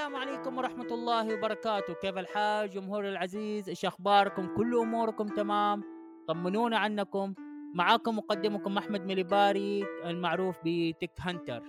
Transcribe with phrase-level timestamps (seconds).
[0.00, 1.92] السلام عليكم ورحمة الله وبركاته.
[1.94, 5.82] كيف الحال جمهور العزيز؟ إيش أخباركم؟ كل أموركم تمام؟
[6.28, 7.34] طمنونا عنكم.
[7.74, 11.62] معاكم مقدمكم أحمد مليباري المعروف ب Tech Hunter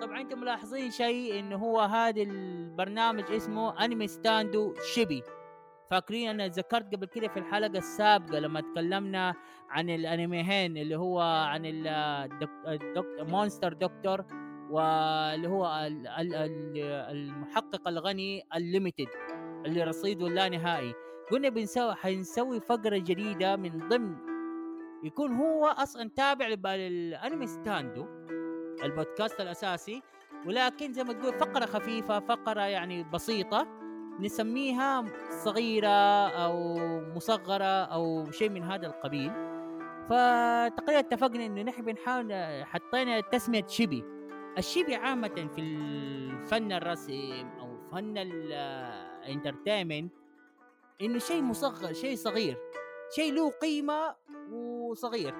[0.00, 5.22] طبعا أنتم ملاحظين شيء إنه هو هذا البرنامج اسمه انمي ستاندو شيبي
[5.90, 9.34] فاكرين أنا ذكرت قبل كده في الحلقة السابقة لما تكلمنا
[9.70, 16.78] عن الانميهين اللي هو عن الدكتور مونستر دكتور؟ واللي هو ال- ال- ال-
[17.16, 19.08] المحقق الغني ال unlimited
[19.66, 20.94] اللي رصيده لا نهائي.
[21.30, 24.16] قلنا بنسوي حنسوي فقرة جديدة من ضمن
[25.04, 28.06] يكون هو أصلا تابع للأنمي ستاندو
[28.84, 30.02] البودكاست الأساسي.
[30.46, 33.66] ولكن زي ما تقول فقرة خفيفة فقرة يعني بسيطة
[34.20, 35.04] نسميها
[35.44, 36.78] صغيرة أو
[37.16, 39.32] مصغرة أو شيء من هذا القبيل.
[40.04, 42.32] فتقريبا اتفقنا إنه نحن بنحاول
[42.64, 44.04] حطينا تسمية شبي.
[44.58, 50.12] الشبي عامة في الفن الرسم أو فن الانترتينمنت
[51.00, 52.56] إنه شيء مصغر شيء صغير
[53.10, 54.14] شيء له قيمة
[54.52, 55.34] وصغير.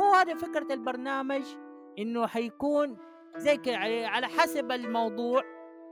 [0.00, 1.42] هو هذا فكرة البرنامج
[1.98, 2.96] إنه حيكون
[3.36, 3.60] زي
[4.06, 5.42] على حسب الموضوع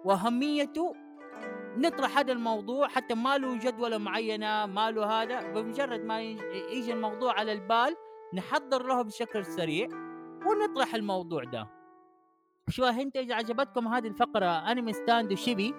[0.04, 0.94] وأهميته
[1.76, 6.22] نطرح هذا الموضوع حتى ما له جدولة معينة ما له هذا بمجرد ما
[6.72, 7.96] يجي الموضوع على البال
[8.34, 9.88] نحضر له بشكل سريع
[10.46, 11.79] ونطرح الموضوع ده.
[12.70, 15.74] شو انت إذا عجبتكم هذه الفقرة؟ أنمي ستاندو شيبي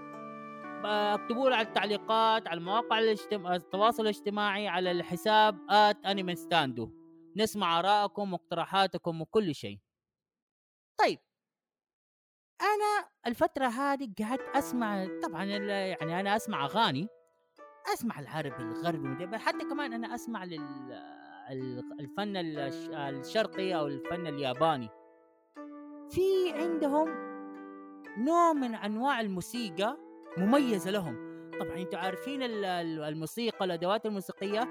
[0.85, 3.47] اكتبوا لي على التعليقات على مواقع الاجتم...
[3.47, 6.89] التواصل الاجتماعي على الحساب at أنمي ستاندو
[7.37, 9.79] نسمع آرائكم واقتراحاتكم وكل شيء.
[10.99, 11.19] طيب.
[12.61, 17.07] أنا الفترة هذه قعدت أسمع طبعا يعني أنا أسمع أغاني
[17.93, 20.59] أسمع العربي الغربي حتى كمان أنا أسمع لل
[21.99, 22.37] الفن
[22.93, 24.89] الشرقي أو الفن الياباني.
[26.11, 27.09] في عندهم
[28.17, 29.97] نوع من أنواع الموسيقى
[30.37, 31.31] مميزة لهم.
[31.59, 34.69] طبعا أنتم عارفين الموسيقى الأدوات الموسيقية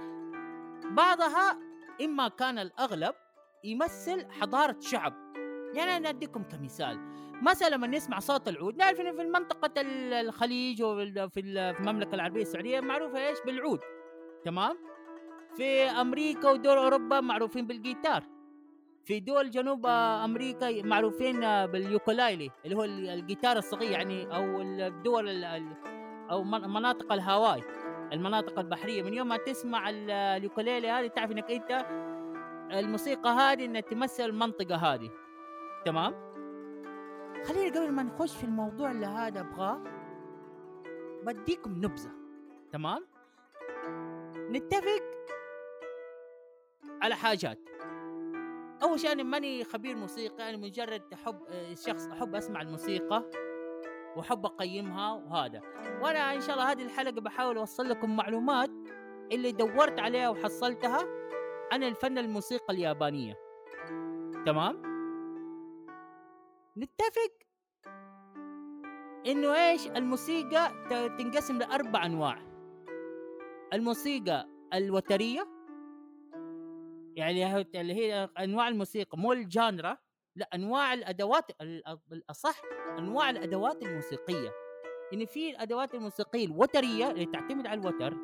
[0.90, 1.58] بعضها
[2.04, 3.14] إما كان الأغلب
[3.64, 5.12] يمثل حضارة شعب.
[5.74, 6.98] يعني أنا أديكم كمثال.
[7.42, 13.28] مثلا لما نسمع صوت العود نعرف إنه في منطقه الخليج وفي المملكة العربية السعودية معروفة
[13.28, 13.80] إيش؟ بالعود.
[14.44, 14.76] تمام؟
[15.56, 18.39] في أمريكا ودول أوروبا معروفين بالجيتار.
[19.04, 25.44] في دول جنوب أمريكا معروفين بال ukulele اللي هو الجيتار الصغير يعني أو الدول
[26.30, 27.62] أو مناطق الهاواي
[28.12, 29.02] المناطق البحرية.
[29.02, 31.86] من يوم ما تسمع ال ukulele هذه تعرف إنك أنت
[32.72, 35.10] الموسيقى هذه إنها تمثل المنطقة هذه.
[35.84, 36.14] تمام؟
[37.44, 39.80] خلينا قبل ما نخش في الموضوع اللي هذا أبغاه
[41.22, 42.10] بديكم نبذة.
[42.72, 43.06] تمام؟
[44.36, 45.02] نتفق
[47.02, 47.69] على حاجات.
[48.82, 51.38] أول شيء أنا ماني خبير موسيقى أنا مجرد أحب
[51.74, 53.30] شخص أحب أسمع الموسيقى
[54.16, 55.60] وأحب أقيمها وهذا.
[56.02, 58.70] وأنا إن شاء الله هذه الحلقة بحاول أوصل لكم معلومات
[59.32, 60.98] اللي دورت عليها وحصلتها
[61.72, 63.34] عن الفن الموسيقى اليابانية.
[64.46, 64.82] تمام؟
[66.76, 67.32] نتفق؟
[69.26, 70.72] إنه إيش؟ الموسيقى
[71.18, 72.42] تنقسم لأربع أنواع.
[73.72, 75.48] الموسيقى الوترية
[77.20, 79.96] يعني اللي هي أنواع الموسيقى مو الجانرا
[80.36, 81.44] لا أنواع الأدوات
[82.12, 82.62] الأصح
[82.98, 84.50] أنواع الأدوات الموسيقية.
[85.12, 88.16] يعني في الأدوات الموسيقية الوترية اللي تعتمد على الوتر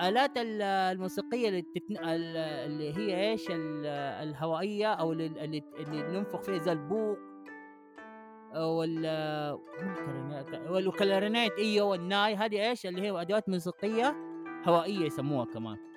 [0.00, 1.96] آلات الموسيقية اللي, تتن...
[1.98, 7.18] اللي هي إيش الهوائية أو اللي, اللي ننفخ فيها زي البوق
[8.56, 9.06] وال
[10.68, 14.16] والكلارينيت إيوه والناي هذه إيش اللي هي أدوات موسيقية
[14.64, 15.89] هوائية يسموها كمان.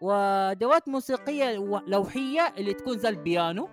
[0.00, 1.54] وأدوات موسيقية
[1.86, 3.68] لوحية اللي تكون زي البيانو.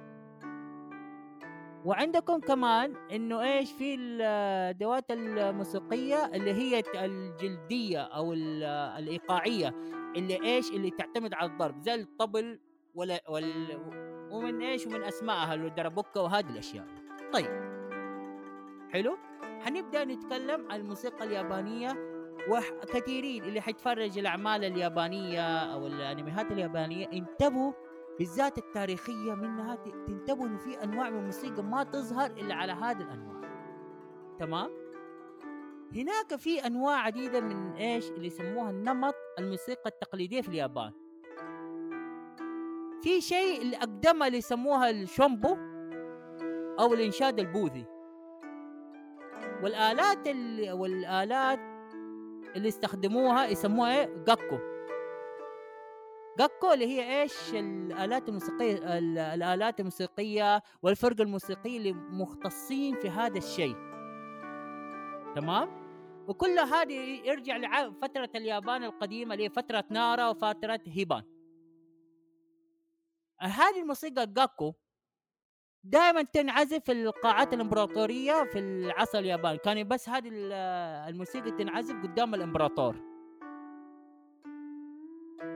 [1.86, 9.74] وعندكم كمان إنه إيش في الأدوات الموسيقية اللي هي الجلدية أو الإيقاعية
[10.16, 12.60] اللي إيش اللي تعتمد على الضرب زي الطبل
[12.96, 13.80] ولا وال
[14.32, 16.86] ومن إيش ومن أسمائها الدربوكه وهذه الأشياء.
[17.34, 17.76] طيب
[18.94, 19.18] حلو؟
[19.62, 22.15] حنبدأ نتكلم عن الموسيقى اليابانية
[22.50, 27.74] وكثيرين اللي حيتفرج الأعمال اليابانية أو الانميات اليابانية انتبهوا
[28.20, 29.76] بالذات التاريخية منها
[30.08, 33.36] تنتبهوا إنه في أنواع من الموسيقى ما تظهر إلا على هذه الأنواع.
[34.40, 34.70] تمام؟
[35.96, 40.92] هناك في أنواع عديدة من إيش اللي يسموها النمط الموسيقى التقليدية في اليابان.
[43.02, 45.58] في شيء اللي اقدمها اللي يسموها الشومبو
[46.80, 47.86] أو الإنشاد البوذي.
[49.64, 50.28] والآلات
[50.72, 51.75] والآلات
[52.56, 54.58] اللي استخدموها يسموها إيه؟ جاكو.
[56.40, 58.98] جاكو اللي هي إيش؟ الآلات الموسيقية
[59.34, 63.76] الآلات الموسيقية والفرق الموسيقيه اللي مختصين في هذا الشيء.
[65.36, 65.86] تمام؟
[66.28, 71.24] وكل هذه يرجع لفترة اليابان القديمة اللي هي فترة نارا وفترة هيبان.
[73.40, 74.74] هذه الموسيقى الجاكو
[75.86, 79.58] دائما تنعزف في القاعات الإمبراطورية في العصر الياباني.
[79.58, 80.30] كان بس هذه
[81.10, 82.96] الموسيقى تنعزف قدام الإمبراطور.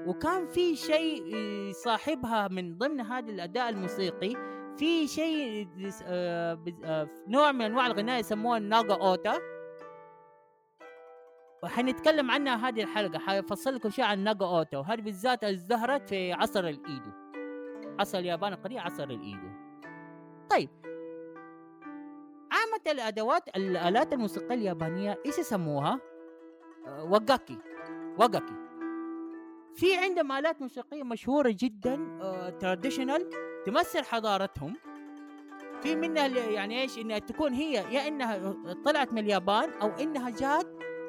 [0.07, 1.35] وكان في شيء
[1.69, 4.35] يصاحبها من ضمن هذا الأداء الموسيقي
[4.77, 5.67] في شيء
[6.03, 9.39] آه، آه، نوع من أنواع الغناء يسموها الناغا أوتا.
[11.63, 13.19] وحنتكلم عنها هذه الحلقة.
[13.19, 14.77] حفصل لكم شيء عن ناغا أوتا.
[14.77, 17.11] وهذه بالذات ازدهرت في عصر الإيدو.
[17.99, 19.58] عصر اليابان القديم عصر الإيدو.
[20.49, 20.69] طيب.
[22.51, 25.99] عامة الأدوات الآلات الموسيقية اليابانية إيش يسموها؟
[27.09, 27.57] وقاكي
[28.17, 28.53] وقاكي
[29.75, 31.95] في عندهم آلات موسيقية مشهورة جدا
[32.59, 34.73] تراديشنال آه، تمثل حضارتهم.
[35.81, 38.55] في منها يعني إيش؟ إنها تكون هي يا إنها
[38.85, 40.67] طلعت من اليابان أو إنها جات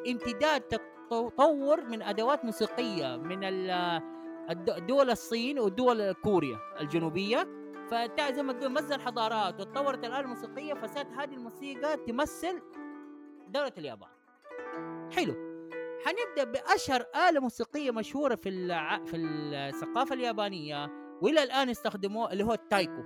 [0.08, 3.40] امتداد تطور من أدوات موسيقية من
[4.86, 7.59] دول الصين ودول كوريا الجنوبية.
[7.90, 12.62] فزي ما تقول مزج الحضارات وتطورت الآلة الموسيقية فصارت هذه الموسيقى تمثل
[13.48, 14.08] دولة اليابان.
[15.12, 15.50] حلو.
[16.06, 19.04] حنبدأ بأشهر آلة موسيقية مشهورة في الع...
[19.04, 20.90] في الثقافة اليابانية
[21.22, 23.02] والى الآن يستخدموه اللي هو التايكو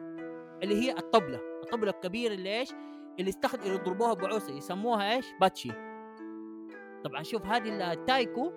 [0.63, 1.41] اللي هي الطبلة.
[1.65, 2.73] الطبلة الكبيرة اللي إيش؟
[3.19, 5.73] اللي يستخدم يضربوها بعوسة يسموها إيش؟ باتشي.
[7.05, 8.53] طبعا شوف هذه ال 太鼓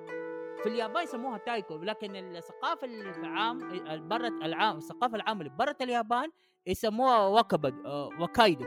[0.64, 3.60] في اليابان يسموها 太鼓 لكن الثقافة العام
[4.08, 6.32] برة العام الثقافة العامة اللي برة اليابان
[6.68, 7.74] يسموها 組太
[8.20, 8.66] 鼓.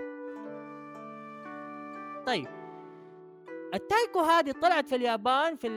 [2.26, 2.48] طيب.
[3.75, 5.69] ال 太鼓 هذه طلعت في اليابان في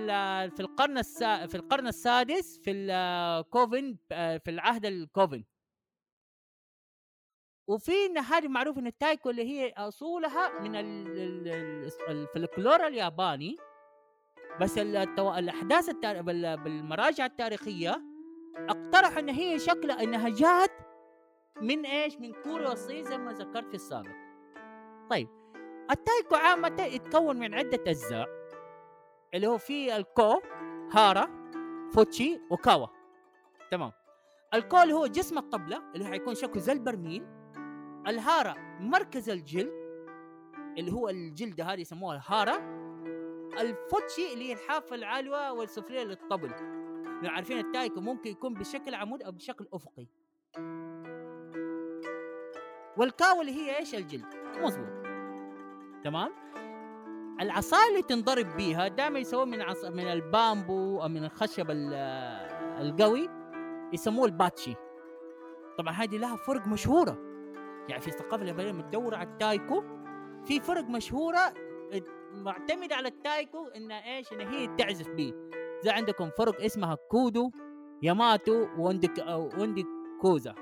[0.50, 5.44] في القرن السا في القرن السادس في ال 古墳 آه، في العهد ال 古墳.
[7.68, 7.92] وفي
[8.32, 10.76] هذه معروف إن ال 太鼓 اللي هي أصولها من
[12.10, 13.58] الفلكلور الياباني
[14.62, 15.34] بس التو...
[15.34, 16.22] الأحداث التار...
[16.22, 16.58] بال...
[16.58, 18.02] بالمراجع التاريخية
[18.58, 20.72] اقترح إن هي شكلها إنها جات
[21.62, 24.16] من إيش؟ من كوريا والصين زي ما ذكرت في السابق.
[25.10, 25.28] طيب
[25.92, 28.30] ال 太鼓 عامة يتكون من عدة أجزاء.
[29.34, 30.42] اللي هو في الكو
[30.92, 31.50] هارا
[31.94, 32.88] فوتشي وكاوا
[33.72, 33.92] تمام.
[34.54, 37.26] الكو اللي هو جسم الطبلة اللي هو حيكون شكله زي البرميل.
[38.08, 39.84] الهارا مركز الجلد
[40.78, 42.83] اللي هو الجلدة هذه يسموها الهارا.
[43.60, 46.52] الفوتشي اللي هي الحافه العلوى والسفلية للطبل
[47.24, 50.08] لو عارفين التايكو ممكن يكون بشكل عمود أو بشكل أفقي.
[52.98, 54.26] والكاو اللي هي إيش؟ الجلد.
[54.58, 55.04] مظبوط.
[56.04, 56.32] تمام؟
[57.42, 61.66] العصا اللي تنضرب بيها دائما يسووها من عصا من البامبو أو من الخشب
[62.80, 63.30] القوي
[63.94, 64.76] يسموه الباتشي.
[65.78, 67.18] طبعا هذه لها فرق مشهورة.
[67.90, 69.84] يعني في الثقافه اليابانية متدوره على التايكو
[70.46, 71.54] في فرق مشهورة
[72.34, 75.34] معتمده على التايكو انها إيش؟ ان هي تعزف به
[75.84, 77.52] زي عندكم فرق اسمها كودو
[78.04, 79.26] ياماتو وندك
[79.58, 79.86] وندي
[80.22, 80.56] كوزا.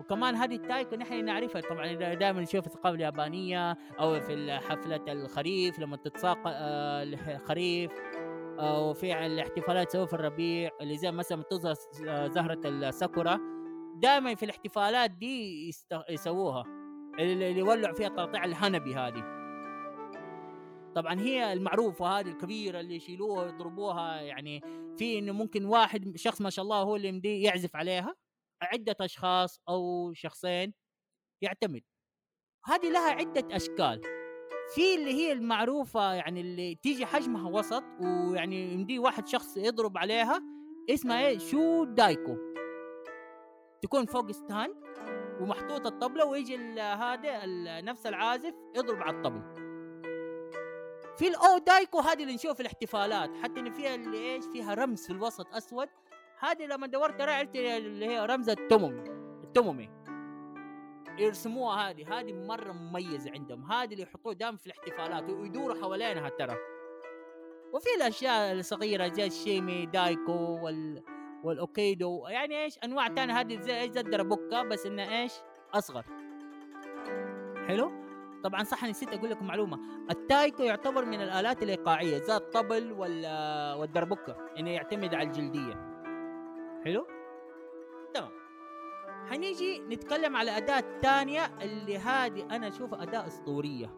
[0.00, 1.60] وكمان هذه التايكو نحن نعرفها.
[1.60, 7.92] طبعا دائما نشوف الثقافة اليابانية أو في حفلة الخريف لما تتساق آه، الخريف
[8.58, 11.74] أو في الاحتفالات سواء في الربيع اللي زي مثلا تظهر
[12.08, 13.40] آه، زهرة الساكورا.
[13.96, 15.68] دائما في الاحتفالات دي
[16.10, 16.64] يسووها.
[17.18, 19.41] اللي يولع فيها تقطيع الهنبي هذه.
[20.94, 24.60] طبعا هي المعروفة هذه الكبيرة اللي يشيلوها ويضربوها يعني
[24.98, 28.14] في إنه ممكن واحد شخص ما شاء الله هو اللي يمدي يعزف عليها
[28.62, 30.74] عدة أشخاص أو شخصين
[31.42, 31.82] يعتمد.
[32.64, 34.00] هذه لها عدة أشكال.
[34.74, 40.42] في اللي هي المعروفة يعني اللي تيجي حجمها وسط ويعني يمدي واحد شخص يضرب عليها
[40.90, 42.36] اسمها إيه؟ شو دايكو.
[43.82, 44.74] تكون فوق stand
[45.40, 47.40] ومحطوط الطبلة ويجي هذا
[47.80, 49.61] نفس العازف يضرب على الطبل
[51.16, 53.30] في الأو دايكو هذه اللي نشوف في الاحتفالات.
[53.42, 55.88] حتى إن فيها اللي إيش؟ فيها رمز في الوسط أسود.
[56.38, 59.10] هذه لما دورت عرفت اللي هي رمز التومومي
[59.44, 59.90] التومومي
[61.18, 62.20] يرسموها هذه.
[62.20, 63.72] هذه مرة مميزة عندهم.
[63.72, 65.30] هذه اللي يحطوها دائما في الاحتفالات.
[65.30, 66.56] ويدوروا حوالينها ترى.
[67.72, 71.02] وفي الأشياء الصغيرة زي الشيمي دايكو وال
[71.44, 72.26] والأوكيدو.
[72.28, 74.02] يعني إيش؟ أنواع ثانية هذه زي إيش؟ زي
[74.62, 75.32] بس إنها إيش؟
[75.74, 76.04] أصغر.
[77.68, 78.11] حلو؟
[78.44, 79.78] طبعا صح نسيت أقول لكم معلومة.
[80.10, 82.92] التايكو يعتبر من الآلات الإيقاعية زي الطبل
[83.78, 86.02] والدربكة انه يعتمد على الجلدية.
[86.84, 87.06] حلو؟
[88.14, 88.30] تمام.
[89.30, 93.90] حنيجي نتكلم على أداة ثانية اللي هذه أنا أشوفها أداة أسطورية.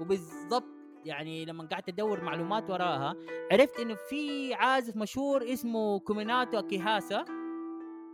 [0.00, 0.64] وبالضبط
[1.04, 3.14] يعني لما قعدت أدور معلومات وراها
[3.52, 7.24] عرفت إنه في عازف مشهور اسمه كوميناتو أكيهاسا.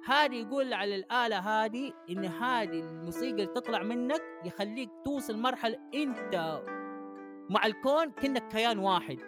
[0.07, 6.63] هذه يقول على الآلة هذه إن هذه الموسيقى اللي تطلع منك يخليك توصل مرحلة أنت
[7.51, 9.19] مع الكون كنا كيان واحد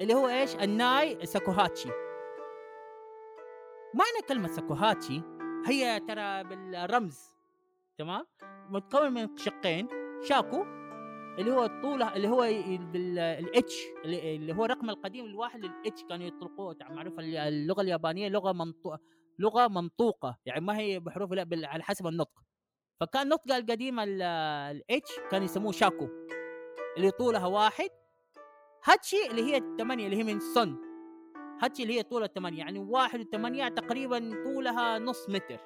[0.00, 1.88] اللي هو إيش؟ الناي ساكوهاتشي.
[3.94, 5.22] معنى كلمة ساكوهاتشي؟
[5.66, 7.34] هي ترى بالرمز
[7.98, 8.26] تمام؟
[8.70, 9.88] متكون من شقين
[10.22, 10.64] شاكو
[11.38, 17.14] اللي هو طوله اللي هو الإتش اللي هو الرقم القديم الواحد للإتش كانوا يطلقوه معروف
[17.18, 19.00] اللغة اليابانية لغة منطوقه
[19.38, 22.42] لغة منطوقه يعني ما هي بحروف لا على حسب النطق.
[23.00, 26.08] فكان نطق القديم الاتش كان يسموه شاكو
[26.96, 27.90] اللي طولها واحد.
[28.84, 30.76] هاتشي اللي هي الثمانية اللي هي من سن
[31.62, 35.60] هاتشي اللي هي طولها الثمانية يعني واحد وثمانية تقريبا طولها نص متر.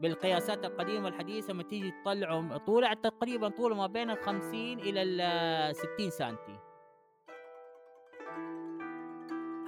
[0.00, 5.76] بالقياسات القديمة والحديثة لما تيجي تطلعوا طولها تقريبا طوله ما بين ال 50 إلى ال
[5.76, 6.58] 60 سنتي.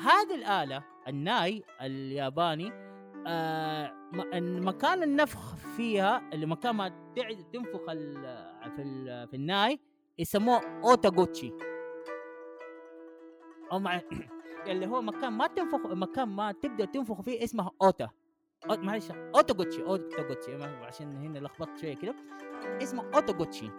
[0.00, 2.72] هذه الآلة الناي الياباني
[3.26, 3.92] آه
[4.42, 6.88] مكان النفخ فيها اللي مكان ما
[7.52, 7.90] تنفخ
[8.66, 9.80] في في الناي
[10.18, 11.52] يسموه أوتاغوتشي.
[13.72, 13.82] أو
[14.70, 18.10] اللي هو مكان ما تنفخ مكان ما تبدأ تنفخ فيه اسمه أوتا.
[18.70, 18.76] أو...
[18.76, 22.14] معلش اوتوغوتشي اوتوغوتشي عشان هنا لخبطت شوية كده.
[22.82, 23.70] اسمه اوتوغوتشي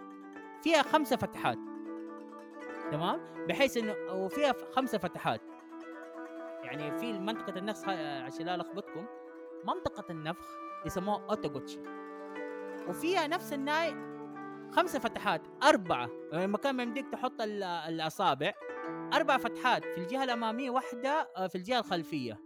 [0.62, 1.58] فيها خمسة فتحات.
[2.90, 5.40] تمام؟ بحيث إنه وفيها خمسة فتحات.
[6.68, 7.88] يعني في منطقة النفخ
[8.24, 9.06] عشان لا ألخبطكم
[9.64, 10.46] منطقة النفخ
[10.86, 11.78] يسموها اوتوغوتشي
[12.88, 13.94] وفيها نفس الناي
[14.72, 16.10] خمسة فتحات أربعة.
[16.32, 17.40] يعني مكان ما يمديك تحط
[17.88, 18.52] الأصابع
[19.14, 22.40] أربع فتحات في الجهة الأمامية واحدة آه، في الجهة الخلفية.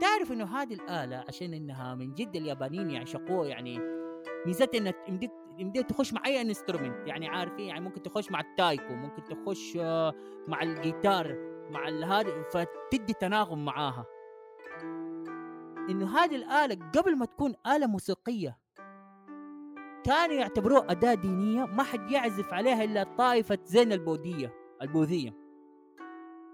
[0.00, 3.80] تعرف إنه هذه الآلة عشان إنها من جد اليابانيين يعشقوها يعني
[4.46, 8.94] ميزتها إنك يمديك يمديك تخش مع أي instrument يعني عارفين يعني ممكن تخش مع التايكو
[8.94, 10.14] ممكن تخش آه،
[10.48, 11.49] مع الجيتار.
[11.70, 14.06] مع هذا فتدي تناغم معاها.
[15.90, 18.58] إنه هذه الآلة قبل ما تكون آلة موسيقية
[20.04, 25.40] كانوا يعتبروه أداة دينية ما حد يعزف عليها إلا طائفة زين البوذية البوذية.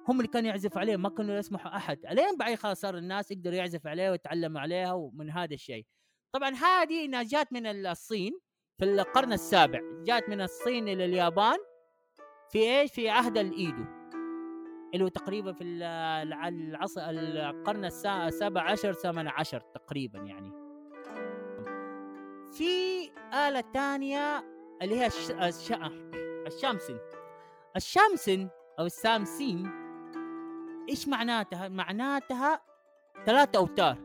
[0.08, 2.06] هم اللي كانوا يعزف عليه ما كانوا يسمحوا أحد.
[2.06, 5.86] عليهم بعد خلاص صار الناس يقدروا يعزف عليه ويتعلموا عليها ومن هذا الشيء.
[6.32, 8.38] طبعا هذه جات من الصين
[8.78, 9.80] في القرن السابع.
[10.04, 11.58] جات من الصين إلى اليابان
[12.50, 13.84] في إيش؟ في عهد الإيدو.
[14.96, 20.52] اللي هو تقريبا في العصر القرن السابع عشر ثامن عشر تقريبا يعني
[22.52, 23.02] في
[23.48, 24.44] آلة تانية
[24.82, 25.30] اللي هي الش...
[25.30, 25.72] الش...
[26.46, 26.98] الشامسن
[27.76, 28.48] الشامسن
[28.78, 29.70] أو السامسين
[30.88, 32.60] إيش معناتها؟ معناتها
[33.26, 33.96] ثلاثة أوتار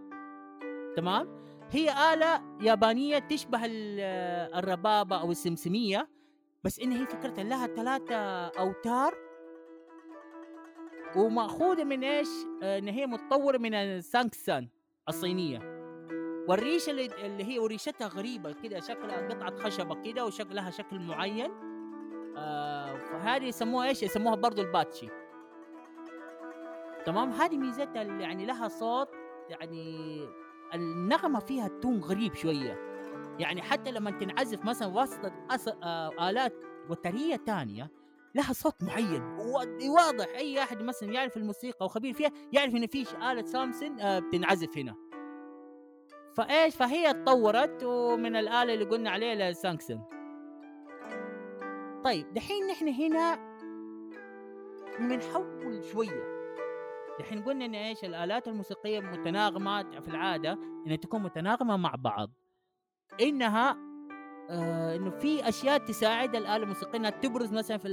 [0.95, 6.10] تمام؟ هي آلة يابانية تشبه الربابة أو السمسمية
[6.63, 8.15] بس إن هي فكرتها لها ثلاثة
[8.48, 9.30] أوتار
[11.15, 12.30] ومأخوذة من إيش؟
[12.63, 14.68] إن هي متطورة من السانكسان
[15.10, 15.82] الصينية.
[16.48, 21.51] والريشه اللي, اللي هي وريشتها غريبة كده شكلها قطعة خشبة كده وشكلها شكل معين.
[22.38, 25.08] آه فهذه يسموها إيش؟ يسموها برضو الباتشي.
[27.06, 29.10] تمام؟ هذه ميزتها اللي يعني لها صوت
[29.50, 30.20] يعني
[30.74, 32.91] النغمة فيها تون غريب شوية.
[33.39, 35.32] يعني حتى لما تنعزف مثلا وسط
[35.84, 37.91] آه آلات وترية تانية
[38.35, 39.21] لها صوت معين.
[39.89, 40.27] واضح.
[40.35, 44.95] أي أحد مثلا يعرف الموسيقى وخبير فيها يعرف إن في آلة سامسون آه بتنعزف هنا.
[46.38, 50.03] فإيش؟ فهي تطورت ومن الآلة اللي قلنا عليها لسانكسون
[52.03, 53.51] طيب دحين نحن هنا
[55.00, 56.31] بنحول شوية.
[57.19, 60.53] دحين قلنا إن إيش؟ الآلات الموسيقية متناغمه في العادة
[60.85, 62.31] إنها تكون متناغمة مع بعض.
[63.21, 63.77] إنها
[64.51, 67.88] آه إنه في أشياء تساعد الآلة الموسيقية إنها تبرز مثلا في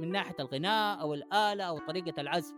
[0.00, 2.54] من ناحية الغناء أو الآلة أو طريقة العزف.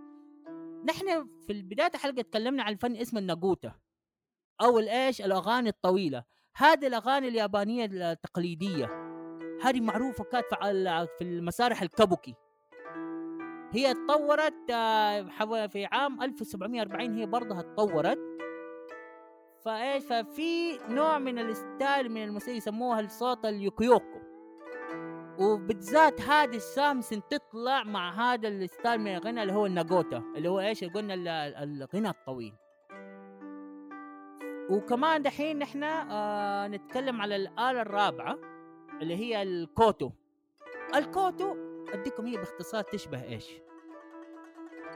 [0.84, 3.72] نحن في بدايه الحلقة تكلمنا عن الفن اسمه الناغوتا
[4.60, 6.24] أو الإيش؟ الأغاني الطويلة.
[6.56, 8.86] هذه الأغاني اليابانية التقليدية.
[9.62, 10.46] هذه معروفة كانت
[11.18, 12.34] في المسارح الكابوكي.
[13.72, 18.18] هي تطورت آه، في عام 1740 هي برضها تطورت.
[19.64, 24.18] فإيش؟ ففي نوع من ال style من الموسيقى يسموها الصوت اليوكيوكو.
[25.38, 30.60] وبالذات هذه السامسون تطلع مع هذا ال style من الغنى اللي هو الناغوتا اللي هو
[30.60, 31.14] إيش؟ قلنا
[31.62, 32.54] الغنى الطويل.
[34.70, 38.38] وكمان دحين نحن آه نتكلم على الآلة الرابعة
[39.02, 40.10] اللي هي الكوتو.
[40.94, 41.56] الكوتو
[41.92, 43.50] أديكم هي باختصار تشبه إيش؟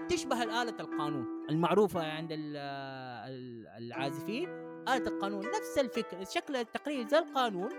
[0.09, 1.42] تشبه الآلة القانون.
[1.53, 2.29] المعروفة عند
[3.79, 4.49] العازفين
[4.89, 5.47] آلة القانون.
[5.47, 7.71] نفس الفكرة شكلها تقريبا زي القانون.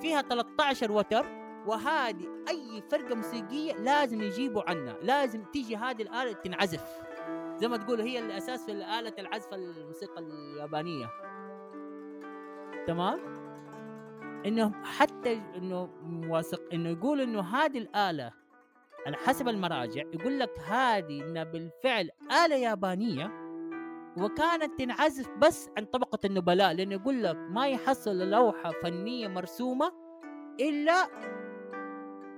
[0.00, 1.26] فيها 13 وتر
[1.66, 4.96] وهذه أي فرقة موسيقية لازم يجيبوا عنها.
[5.02, 7.00] لازم تيجي هذه الآلة تنعزف.
[7.56, 11.10] زي ما تقول هي الأساس في آلة العزف الموسيقى اليابانية.
[12.86, 13.20] تمام؟
[14.46, 15.90] إنه حتى إنه
[16.28, 18.39] واثق إنه يقول إنه هذه الآلة
[19.06, 22.10] على حسب المراجع يقول لك هذه انها بالفعل
[22.44, 23.30] آلة يابانية
[24.16, 29.92] وكانت تنعزف بس عن طبقة النبلاء لأنه يقول لك ما يحصل لوحة فنية مرسومة
[30.60, 31.08] إلا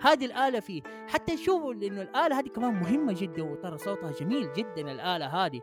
[0.00, 0.83] هذه الآلة فيه.
[1.09, 5.61] حتى نشوفوا إنه الآلة هذه كمان مهمة جدا وترى صوتها جميل جدا الآلة هذه.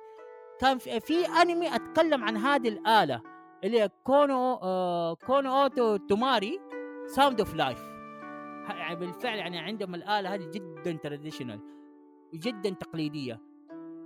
[0.59, 3.21] كان في, في أنمي أتكلم عن هذه الآلة
[3.63, 6.59] اللي هي كونو آه كونو أوتو توماري
[7.07, 7.79] Sound of Life
[8.75, 11.59] يعني بالفعل يعني عندهم الآلة هذه جدا traditional
[12.33, 13.41] جدا تقليدية.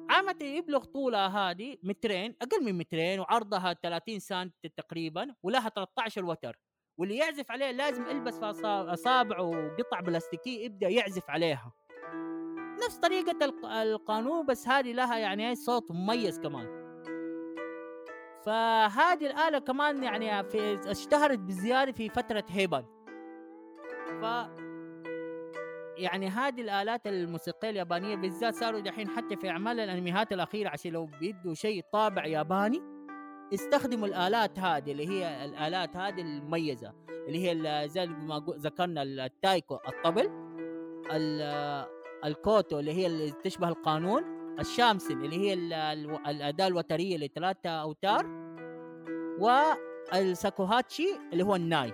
[0.09, 6.59] عامة يبلغ طولها هذه مترين أقل من مترين وعرضها 30 سنت تقريبا ولها 13 وتر.
[6.97, 11.73] واللي يعزف عليه لازم يلبس في اصابعه قطع بلاستيكية يبدأ يعزف عليها.
[12.85, 13.45] نفس طريقة
[13.81, 16.83] القانون بس هذه لها يعني صوت مميز كمان.
[18.45, 23.02] فهذه الآلة كمان يعني في اشتهرت بزيادة في فترة هييان.
[24.23, 24.25] ف
[25.97, 31.05] يعني هذه الآلات الموسيقية اليابانية بالذات صاروا دحين حتى في أعمال الأنميات الأخيرة عشان لو
[31.05, 32.81] بيدوا شيء طابع ياباني
[33.53, 36.93] استخدموا الآلات هذه اللي هي الآلات هذه المميزة
[37.27, 40.29] اللي هي زي ما ذكرنا التايكو الطبل
[42.25, 44.23] الكوتو اللي هي اللي تشبه القانون
[44.59, 45.53] الشامسن اللي هي
[46.27, 48.25] الأداة الوترية لثلاثه أوتار
[49.39, 51.93] والساكوهاتشي اللي هو الناي.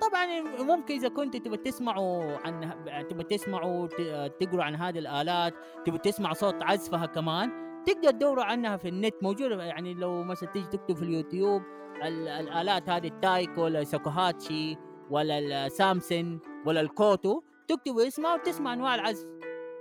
[0.00, 3.86] طبعا ممكن إذا كنت تبغى تسمعوا عن تبغى تسمعوا
[4.28, 5.54] تقروا عن هذه الآلات
[5.84, 10.66] تبغى تسمع صوت عزفها كمان تقدر تدوروا عنها في النت موجودة يعني لو مثلا تيجي
[10.66, 11.62] تكتب في اليوتيوب
[12.02, 14.76] الآلات هذه التايكو ولا الساكوهاتشي
[15.10, 19.28] ولا السامسون ولا الكوتو تكتب اسمها وتسمع أنواع العزف.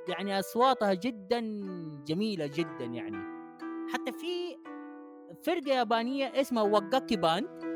[0.08, 1.40] يعني أصواتها جدا
[2.08, 3.18] جميلة جدا يعني.
[3.94, 4.58] حتى في
[5.44, 7.69] فرقة يابانية اسمها وقاكي Band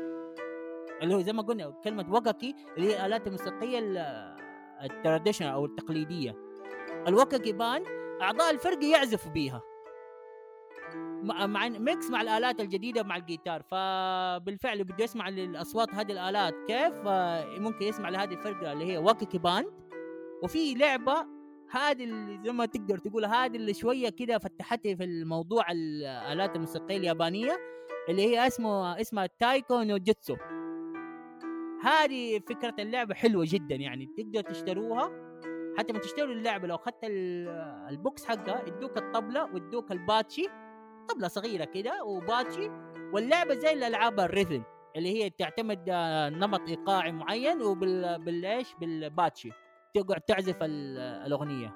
[1.04, 3.78] اللي هو زي ما قلنا كلمة وقاكي اللي هي الالات الموسيقيه
[4.82, 6.36] ال traditional أو التقليدية.
[7.08, 7.86] الوقاكي Band
[8.22, 9.62] أعضاء الفرقه يعزفوا بيها.
[11.22, 13.62] مع mix مع الآلات الجديدة مع الجيتار.
[13.62, 16.94] فبالفعل بده يسمع الاصوات هذه الآلات كيف
[17.60, 19.66] ممكن يسمع لهذه الفرقة اللي هي Wagakki Band
[20.42, 21.26] وفي لعبة
[21.70, 26.96] هذه اللي زي ما تقدر تقول هذه اللي شوية كده فتحتي في الموضوع الالات الموسيقية
[26.96, 27.56] اليابانية
[28.08, 30.36] اللي هي اسمه اسمها Taiko no Tatsujin.
[31.84, 35.10] هذه فكرة اللعبة حلوة جدا يعني تقدر تشتروها.
[35.78, 37.04] حتى ما تشتروا اللعبة لو أخذت
[37.90, 40.48] ال box حقها يدوك الطبلة ويدوك ال bachi
[41.08, 42.70] طبلة صغيرة كده و bachi.
[43.12, 44.62] واللعبة زي الألعاب ال rhythm
[44.96, 49.50] اللي هي تعتمد آه، نمط إيقاعي معين وبالايش بال bachi.
[49.94, 51.74] تقعد تعزف الأغنية.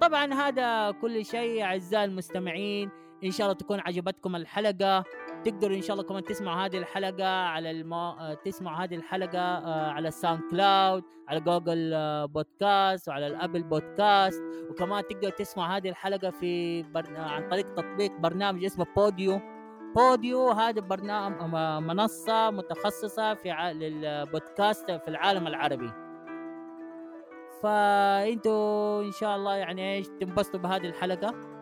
[0.00, 2.90] طبعا هذا كل شيء أعزائي المستمعين
[3.24, 5.04] إن شاء الله تكون عجبتكم الحلقة.
[5.50, 7.92] تقدروا إن شاء الله كمان تسمعوا هذه الحلقة على الم...
[7.92, 13.62] آه، تسمعوا هذه الحلقة آه، على ال SoundCloud على جوجل آه، بودكاست وعلى ال Apple
[13.62, 17.16] Podcast وكمان تقدروا تسمعوا هذه الحلقة في بر...
[17.16, 19.40] عن طريق تطبيق برنامج اسمه Podeo
[19.96, 23.70] بوديو هذا برنامج منصة متخصصة في ع...
[23.70, 25.90] للبودكاست في العالم العربي.
[27.62, 31.57] فانتوا إن شاء الله يعني إيش تنبسطوا بهذه الحلقة؟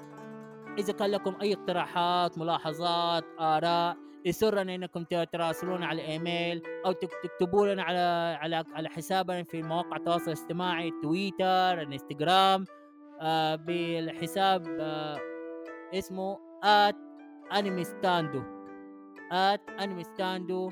[0.78, 7.82] إذا كان لكم أي اقتراحات ملاحظات آراء يسرنا إنكم تراسلونا على الايميل أو تكتبوا لنا
[7.82, 12.64] على على على حسابنا في مواقع التواصل الاجتماعي تويتر انستغرام
[13.20, 15.18] آه بالحساب آه
[15.94, 16.96] اسمه at
[17.58, 18.42] anime stando
[19.32, 20.70] at anime stando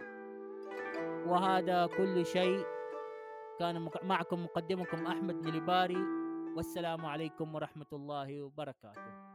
[1.26, 2.64] وهذا كل شيء.
[3.58, 5.98] كان معكم مقدمكم أحمد مليباري
[6.56, 9.33] والسلام عليكم ورحمة الله وبركاته.